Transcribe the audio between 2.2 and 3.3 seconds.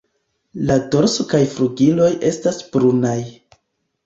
estas brunaj.